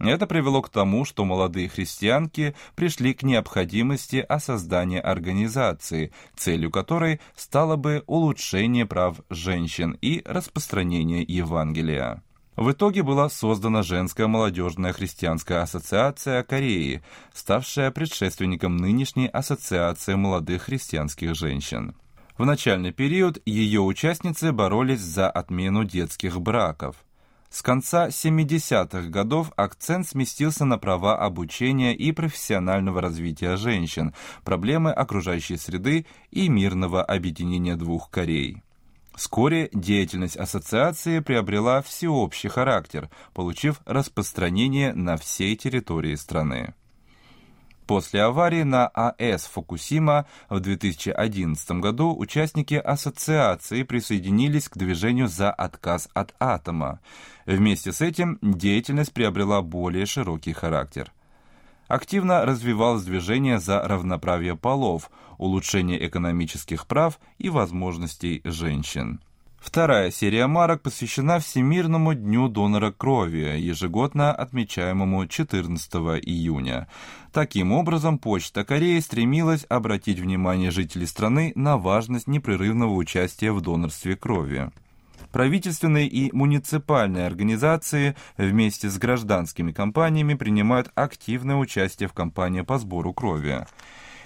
Это 0.00 0.26
привело 0.26 0.62
к 0.62 0.68
тому, 0.68 1.04
что 1.04 1.24
молодые 1.24 1.68
христианки 1.68 2.54
пришли 2.74 3.14
к 3.14 3.22
необходимости 3.22 4.16
о 4.16 4.40
создании 4.40 4.98
организации, 4.98 6.12
целью 6.36 6.70
которой 6.72 7.20
стало 7.36 7.76
бы 7.76 8.02
улучшение 8.06 8.86
прав 8.86 9.20
женщин 9.28 9.96
и 10.00 10.22
распространение 10.24 11.24
Евангелия. 11.26 12.22
В 12.58 12.72
итоге 12.72 13.04
была 13.04 13.28
создана 13.28 13.84
женская 13.84 14.26
молодежная 14.26 14.92
христианская 14.92 15.62
ассоциация 15.62 16.42
Кореи, 16.42 17.02
ставшая 17.32 17.92
предшественником 17.92 18.76
нынешней 18.76 19.28
ассоциации 19.28 20.14
молодых 20.14 20.62
христианских 20.62 21.36
женщин. 21.36 21.94
В 22.36 22.44
начальный 22.44 22.90
период 22.90 23.40
ее 23.46 23.80
участницы 23.82 24.50
боролись 24.50 24.98
за 24.98 25.30
отмену 25.30 25.84
детских 25.84 26.40
браков. 26.40 26.96
С 27.48 27.62
конца 27.62 28.08
70-х 28.08 29.08
годов 29.08 29.52
акцент 29.54 30.08
сместился 30.08 30.64
на 30.64 30.78
права 30.78 31.16
обучения 31.16 31.94
и 31.94 32.10
профессионального 32.10 33.00
развития 33.00 33.56
женщин, 33.56 34.14
проблемы 34.42 34.90
окружающей 34.90 35.58
среды 35.58 36.06
и 36.32 36.48
мирного 36.48 37.04
объединения 37.04 37.76
двух 37.76 38.10
Корей. 38.10 38.64
Вскоре 39.18 39.68
деятельность 39.72 40.36
ассоциации 40.36 41.18
приобрела 41.18 41.82
всеобщий 41.82 42.48
характер, 42.48 43.10
получив 43.34 43.80
распространение 43.84 44.94
на 44.94 45.16
всей 45.16 45.56
территории 45.56 46.14
страны. 46.14 46.72
После 47.88 48.22
аварии 48.22 48.62
на 48.62 48.86
АЭС 48.86 49.46
Фукусима 49.46 50.26
в 50.48 50.60
2011 50.60 51.70
году 51.80 52.14
участники 52.16 52.74
ассоциации 52.74 53.82
присоединились 53.82 54.68
к 54.68 54.76
движению 54.76 55.26
за 55.26 55.50
отказ 55.50 56.08
от 56.14 56.32
атома. 56.38 57.00
Вместе 57.44 57.90
с 57.90 58.00
этим 58.00 58.38
деятельность 58.40 59.12
приобрела 59.12 59.62
более 59.62 60.06
широкий 60.06 60.52
характер 60.52 61.12
активно 61.88 62.44
развивалось 62.44 63.02
движение 63.02 63.58
за 63.58 63.80
равноправие 63.80 64.56
полов, 64.56 65.10
улучшение 65.38 66.06
экономических 66.06 66.86
прав 66.86 67.18
и 67.38 67.48
возможностей 67.48 68.42
женщин. 68.44 69.20
Вторая 69.58 70.12
серия 70.12 70.46
марок 70.46 70.82
посвящена 70.82 71.40
Всемирному 71.40 72.14
дню 72.14 72.48
донора 72.48 72.92
крови, 72.92 73.58
ежегодно 73.58 74.32
отмечаемому 74.32 75.26
14 75.26 75.94
июня. 76.22 76.86
Таким 77.32 77.72
образом, 77.72 78.18
Почта 78.18 78.64
Кореи 78.64 79.00
стремилась 79.00 79.66
обратить 79.68 80.20
внимание 80.20 80.70
жителей 80.70 81.06
страны 81.06 81.52
на 81.56 81.76
важность 81.76 82.28
непрерывного 82.28 82.94
участия 82.94 83.50
в 83.52 83.60
донорстве 83.60 84.16
крови. 84.16 84.70
Правительственные 85.32 86.08
и 86.08 86.32
муниципальные 86.34 87.26
организации 87.26 88.16
вместе 88.36 88.88
с 88.88 88.98
гражданскими 88.98 89.72
компаниями 89.72 90.34
принимают 90.34 90.90
активное 90.94 91.56
участие 91.56 92.08
в 92.08 92.14
кампании 92.14 92.62
по 92.62 92.78
сбору 92.78 93.12
крови. 93.12 93.66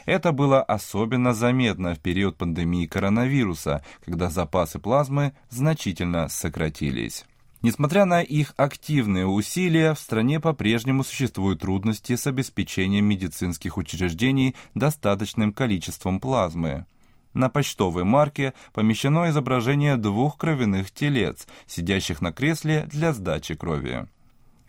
Это 0.07 0.33
было 0.33 0.63
особенно 0.63 1.33
заметно 1.33 1.95
в 1.95 2.01
период 2.01 2.37
пандемии 2.37 2.87
коронавируса, 2.87 3.85
когда 4.05 4.31
запасы 4.31 4.79
плазмы 4.79 5.33
значительно 5.51 6.29
сократились. 6.29 7.25
Несмотря 7.63 8.05
на 8.05 8.23
их 8.23 8.55
активные 8.57 9.27
усилия, 9.27 9.95
в 9.95 10.01
стране 10.01 10.41
по-прежнему 10.41 11.05
существуют 11.05 11.61
трудности 11.61 12.17
с 12.17 12.27
обеспечением 12.27 13.05
медицинских 13.05 13.77
учреждений 13.77 14.57
достаточным 14.75 15.53
количеством 15.53 16.19
плазмы. 16.19 16.87
На 17.35 17.49
почтовой 17.49 18.05
марке 18.05 18.53
помещено 18.73 19.31
изображение 19.31 19.97
двух 19.97 20.37
кровяных 20.37 20.91
телец, 20.91 21.47
сидящих 21.67 22.21
на 22.21 22.33
кресле 22.33 22.87
для 22.91 23.13
сдачи 23.13 23.55
крови. 23.55 24.07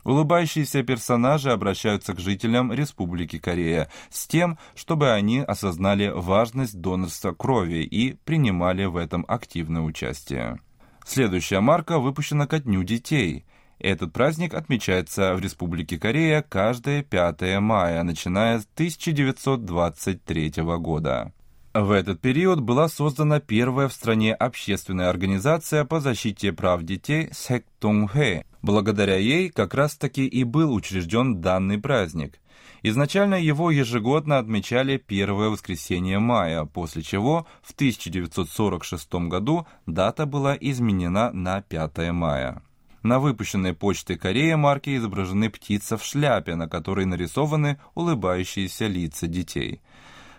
Улыбающиеся 0.03 0.83
персонажи 0.83 1.51
обращаются 1.51 2.13
к 2.13 2.19
жителям 2.19 2.73
Республики 2.73 3.39
Корея 3.39 3.89
с 4.09 4.27
тем, 4.27 4.57
чтобы 4.75 5.11
они 5.11 5.39
осознали 5.39 6.11
важность 6.13 6.79
донорства 6.79 7.31
крови 7.31 7.83
и 7.83 8.13
принимали 8.25 8.85
в 8.85 8.97
этом 8.97 9.25
активное 9.27 9.81
участие. 9.81 10.59
Следующая 11.05 11.61
марка 11.61 11.99
выпущена 11.99 12.47
ко 12.47 12.59
Дню 12.59 12.83
детей. 12.83 13.45
Этот 13.79 14.13
праздник 14.13 14.53
отмечается 14.53 15.35
в 15.35 15.41
Республике 15.41 15.97
Корея 15.97 16.41
каждое 16.41 17.03
5 17.03 17.59
мая, 17.59 18.03
начиная 18.03 18.59
с 18.59 18.67
1923 18.75 20.53
года. 20.79 21.33
В 21.73 21.89
этот 21.89 22.21
период 22.21 22.59
была 22.59 22.87
создана 22.87 23.39
первая 23.39 23.87
в 23.87 23.93
стране 23.93 24.35
общественная 24.35 25.09
организация 25.09 25.85
по 25.85 25.99
защите 25.99 26.53
прав 26.53 26.83
детей 26.83 27.29
Сэктунгхэ. 27.31 28.45
Благодаря 28.61 29.15
ей 29.17 29.49
как 29.49 29.73
раз-таки 29.73 30.23
и 30.27 30.43
был 30.43 30.71
учрежден 30.71 31.41
данный 31.41 31.79
праздник. 31.79 32.39
Изначально 32.83 33.41
его 33.41 33.71
ежегодно 33.71 34.37
отмечали 34.37 34.97
первое 34.97 35.49
воскресенье 35.49 36.19
мая, 36.19 36.65
после 36.65 37.01
чего 37.01 37.47
в 37.63 37.71
1946 37.71 39.13
году 39.27 39.65
дата 39.87 40.27
была 40.27 40.55
изменена 40.55 41.31
на 41.31 41.61
5 41.61 42.11
мая. 42.11 42.61
На 43.01 43.17
выпущенной 43.17 43.73
почтой 43.73 44.17
Корея 44.17 44.57
марке 44.57 44.95
изображены 44.95 45.49
птица 45.49 45.97
в 45.97 46.05
шляпе, 46.05 46.53
на 46.53 46.69
которой 46.69 47.07
нарисованы 47.07 47.79
улыбающиеся 47.95 48.85
лица 48.85 49.25
детей– 49.25 49.81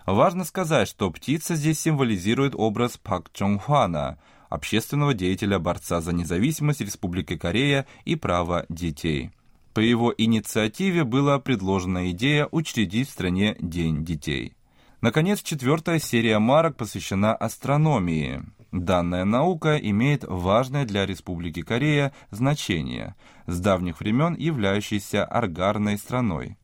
Важно 0.07 0.45
сказать, 0.45 0.87
что 0.89 1.11
птица 1.11 1.55
здесь 1.55 1.81
символизирует 1.81 2.55
образ 2.55 2.99
Пак 2.99 3.33
Чон 3.33 3.59
Хвана, 3.59 4.19
общественного 4.51 5.15
деятеля 5.15 5.59
борца 5.59 6.01
за 6.03 6.13
независимость 6.13 6.83
Республики 6.83 7.37
Корея 7.37 7.87
и 8.05 8.15
права 8.15 8.67
детей. 8.69 9.31
По 9.73 9.81
его 9.81 10.15
инициативе 10.17 11.05
была 11.05 11.39
предложена 11.39 12.11
идея 12.11 12.49
учредить 12.51 13.09
в 13.09 13.13
стране 13.13 13.57
День 13.59 14.05
детей. 14.05 14.55
Наконец, 15.01 15.43
четвертая 15.43 15.99
серия 15.99 16.39
марок 16.39 16.77
посвящена 16.77 17.35
астрономии. 17.35 18.43
Данная 18.73 19.25
наука 19.25 19.77
имеет 19.77 20.25
важное 20.25 20.85
для 20.85 21.07
Республики 21.07 21.63
Корея 21.63 22.13
значение, 22.31 23.15
с 23.47 23.59
давних 23.59 24.01
времен 24.01 24.35
являющейся 24.35 25.25
аргарной 25.25 25.99
страной. 25.99 26.57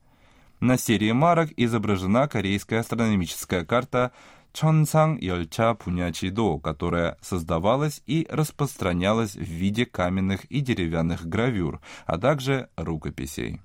На 0.61 0.77
серии 0.77 1.13
марок 1.13 1.51
изображена 1.57 2.29
корейская 2.29 2.81
астрономическая 2.81 3.65
карта 3.65 4.13
Чонсан 4.53 5.17
Йольча 5.17 5.75
Пунячидо, 5.75 6.59
которая 6.59 7.17
создавалась 7.23 8.03
и 8.07 8.27
распространялась 8.29 9.37
в 9.37 9.41
виде 9.41 9.87
каменных 9.87 10.45
и 10.47 10.61
деревянных 10.61 11.27
гравюр, 11.27 11.81
а 12.05 12.19
также 12.19 12.69
рукописей. 12.77 13.63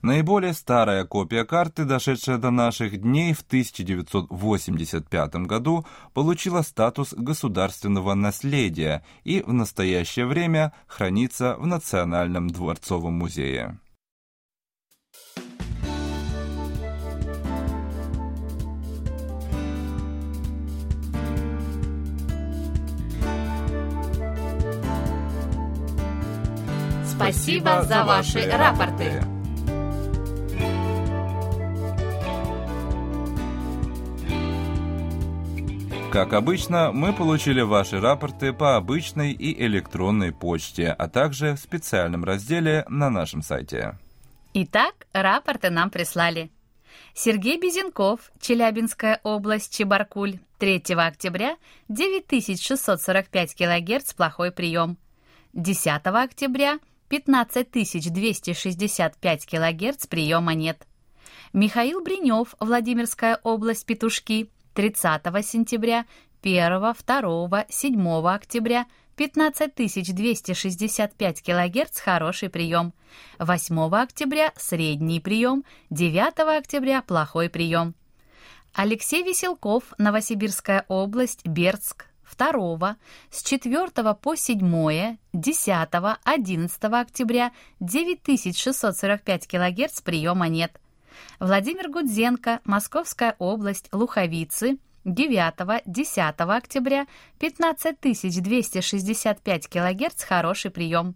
Наиболее 0.00 0.52
старая 0.52 1.04
копия 1.04 1.44
карты, 1.44 1.84
дошедшая 1.84 2.38
до 2.38 2.52
наших 2.52 3.00
дней 3.00 3.32
в 3.32 3.40
1985 3.40 5.34
году, 5.46 5.84
получила 6.14 6.62
статус 6.62 7.14
государственного 7.14 8.14
наследия 8.14 9.02
и 9.24 9.42
в 9.44 9.52
настоящее 9.52 10.26
время 10.26 10.72
хранится 10.86 11.56
в 11.58 11.66
Национальном 11.66 12.48
дворцовом 12.48 13.14
музее. 13.14 13.80
Спасибо 27.18 27.82
за 27.82 28.04
ваши 28.04 28.48
рапорты. 28.48 29.20
Как 36.12 36.32
обычно, 36.32 36.92
мы 36.92 37.12
получили 37.12 37.60
ваши 37.60 38.00
рапорты 38.00 38.52
по 38.52 38.76
обычной 38.76 39.32
и 39.32 39.60
электронной 39.66 40.30
почте, 40.30 40.92
а 40.92 41.08
также 41.08 41.54
в 41.54 41.58
специальном 41.58 42.22
разделе 42.22 42.84
на 42.88 43.10
нашем 43.10 43.42
сайте. 43.42 43.98
Итак, 44.54 45.08
рапорты 45.12 45.70
нам 45.70 45.90
прислали. 45.90 46.52
Сергей 47.14 47.60
Безенков, 47.60 48.30
Челябинская 48.40 49.18
область, 49.24 49.76
Чебаркуль, 49.76 50.38
3 50.60 50.84
октября, 50.96 51.56
9645 51.88 53.56
кГц, 53.56 54.12
плохой 54.14 54.52
прием. 54.52 54.96
10 55.52 56.06
октября, 56.06 56.78
15265 57.08 59.46
кГц, 59.46 60.06
приема 60.06 60.54
нет. 60.54 60.86
Михаил 61.52 62.00
Бринев, 62.02 62.54
Владимирская 62.60 63.40
область, 63.42 63.84
Петушки, 63.86 64.50
30 64.74 65.22
сентября, 65.44 66.06
1, 66.42 66.94
2, 67.06 67.66
7 67.68 68.28
октября 68.28 68.86
15265 69.16 71.42
кГц– 71.42 72.00
хороший 72.04 72.48
прием. 72.48 72.94
8 73.40 73.96
октября– 73.96 74.52
средний 74.56 75.18
прием. 75.18 75.64
9 75.90 76.58
октября– 76.58 77.02
плохой 77.06 77.48
прием. 77.48 77.96
Алексей 78.74 79.24
Веселков, 79.24 79.82
Новосибирская 79.98 80.84
область, 80.86 81.44
Бердск, 81.44 82.06
2, 82.36 82.96
с 83.30 83.42
4 83.42 84.14
по 84.14 84.34
7, 84.34 85.16
10, 85.32 85.88
11 86.24 86.84
октября 86.84 87.52
9645 87.80 89.46
кГц 89.46 90.00
приема 90.02 90.48
нет. 90.48 90.78
Владимир 91.40 91.90
Гудзенко, 91.90 92.60
Московская 92.64 93.34
область, 93.38 93.88
Луховицы, 93.92 94.78
9-10 95.04 96.56
октября 96.56 97.06
15265 97.38 99.68
кГц 99.68 100.24
хороший 100.24 100.70
прием. 100.70 101.14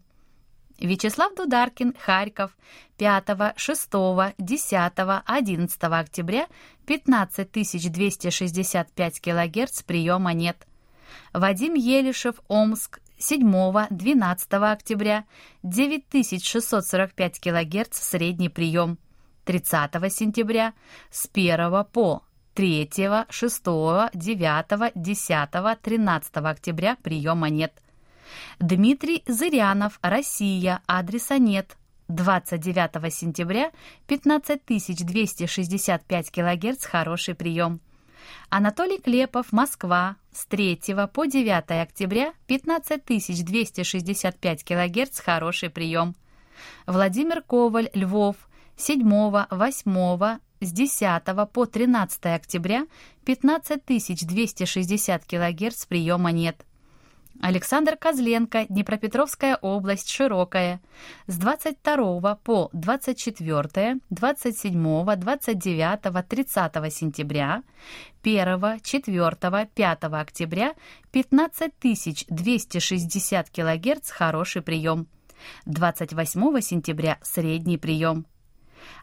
Вячеслав 0.79 1.35
Дударкин, 1.35 1.95
Харьков, 1.99 2.57
5, 2.97 3.55
6, 3.57 3.91
10, 4.39 4.93
11 5.27 5.85
октября 5.85 6.47
15265 6.87 9.21
кГц 9.21 9.83
приема 9.83 10.33
нет. 10.33 10.67
Вадим 11.33 11.75
Елишев, 11.75 12.37
Омск, 12.49 13.01
7-12 13.19 14.73
октября 14.73 15.25
9645 15.63 17.41
кГц 17.41 17.99
средний 17.99 18.49
прием. 18.49 18.99
30 19.45 19.91
сентября 20.13 20.75
с 21.11 21.29
1 21.33 21.85
по 21.93 22.23
3, 22.55 22.91
6, 23.29 23.63
9, 24.15 24.93
10, 24.95 25.83
13 25.83 26.37
октября 26.37 26.97
приема 27.03 27.49
нет. 27.49 27.73
Дмитрий 28.61 29.25
Зырянов, 29.27 29.99
Россия, 30.03 30.81
адреса 30.87 31.39
нет. 31.39 31.77
29 32.09 33.15
сентября 33.15 33.71
15265 34.07 36.31
кГц, 36.31 36.85
хороший 36.85 37.35
прием. 37.35 37.81
Анатолий 38.51 38.99
Клепов, 38.99 39.53
Москва, 39.53 40.17
с 40.33 40.47
3 40.47 40.81
по 41.13 41.27
9 41.27 41.83
октября 41.83 42.33
15265 42.47 44.65
кГц, 44.65 45.21
хороший 45.21 45.71
прием. 45.71 46.15
Владимир 46.87 47.43
Коваль, 47.43 47.91
Львов, 47.95 48.37
7, 48.77 49.03
8, 49.51 50.39
с 50.61 50.73
10 50.73 51.23
по 51.53 51.67
13 51.67 52.27
октября 52.27 52.87
15260 53.25 55.25
кГц 55.25 55.87
приема 55.87 56.33
нет. 56.33 56.65
Александр 57.43 57.97
Козленко, 57.97 58.67
Днепропетровская 58.69 59.57
область, 59.57 60.09
Широкая, 60.09 60.81
с 61.27 61.37
22 61.37 62.37
по 62.37 62.71
24, 62.73 63.97
27, 64.11 65.17
29, 65.17 66.29
30 66.29 66.95
сентября, 66.95 67.65
1, 68.23 68.81
4, 68.81 69.69
5 69.75 70.05
октября 70.05 70.75
15260 71.11 73.51
кГц 73.51 74.11
хороший 74.13 74.63
прием. 74.63 75.09
28 75.67 76.61
сентября 76.61 77.19
средний 77.23 77.77
прием. 77.77 78.25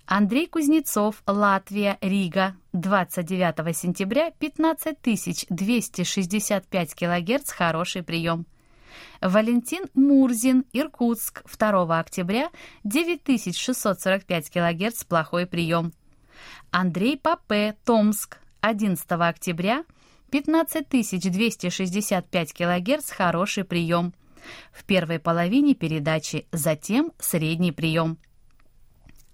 Андрей 0.06 0.48
Кузнецов, 0.48 1.22
Латвия, 1.28 1.98
Рига, 2.02 2.56
29 2.74 3.78
сентября, 3.78 4.32
15265 4.40 6.96
кГц, 6.96 7.52
хороший 7.52 8.04
прием. 8.04 8.46
Валентин 9.22 9.86
Мурзин, 9.94 10.66
Иркутск, 10.74 11.44
2 11.58 12.00
октября, 12.00 12.50
9645 12.84 14.50
кГц, 14.50 15.04
плохой 15.04 15.46
прием. 15.46 15.94
Андрей 16.72 17.18
Папе, 17.18 17.76
Томск, 17.86 18.40
11 18.62 19.06
октября, 19.12 19.84
15265 20.32 22.54
кГц, 22.54 23.12
хороший 23.12 23.64
прием. 23.64 24.14
В 24.72 24.84
первой 24.86 25.20
половине 25.20 25.76
передачи, 25.76 26.48
затем 26.52 27.12
средний 27.20 27.72
прием. 27.72 28.18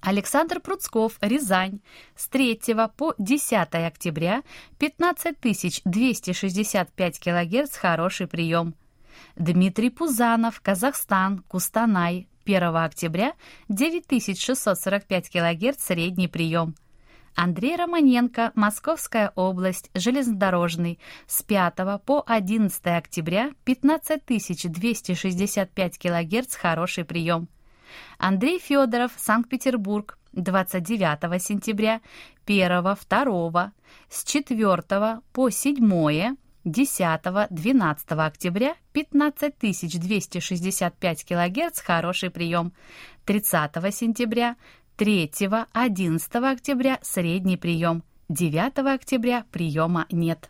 Александр 0.06 0.60
Пруцков, 0.60 1.18
Рязань, 1.20 1.80
с 2.16 2.28
3 2.28 2.62
по 2.96 3.16
10 3.18 3.74
октября 3.74 4.44
15265 4.78 7.20
кГц, 7.20 7.76
хороший 7.76 8.28
прием. 8.28 8.76
Дмитрий 9.36 9.90
Пузанов, 9.90 10.62
Казахстан, 10.62 11.40
Кустанай, 11.48 12.28
1 12.46 12.78
октября 12.78 13.34
9645 13.68 15.30
кГц, 15.30 15.84
средний 15.84 16.28
прием. 16.28 16.76
Андрей 17.34 17.76
Романенко, 17.76 18.52
Московская 18.54 19.32
область, 19.36 19.90
железнодорожный, 19.96 21.00
с 21.26 21.42
5 21.42 22.04
по 22.06 22.24
11 22.28 22.80
октября 22.86 23.54
15265 23.64 25.98
кГц, 25.98 26.56
хороший 26.56 27.06
прием. 27.06 27.50
Андрей 28.18 28.60
Федоров, 28.60 29.12
Санкт-Петербург, 29.18 30.18
29 30.34 31.42
сентября, 31.42 32.02
1, 32.46 32.98
2, 33.10 33.72
с 34.10 34.24
4 34.24 35.22
по 35.32 35.50
7, 35.50 36.36
10, 36.66 37.48
12 37.50 38.12
октября 38.12 38.76
15265 38.94 41.24
кГц, 41.24 41.82
хороший 41.82 42.30
прием. 42.32 42.74
30 43.26 43.94
сентября, 43.94 44.56
3, 44.98 45.32
11 45.74 46.36
октября 46.36 47.00
средний 47.02 47.58
прием. 47.58 48.04
9 48.30 48.80
октября 48.96 49.46
приема 49.52 50.06
нет. 50.10 50.50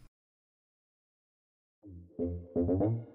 Thank 2.21 2.33
you. 2.55 3.10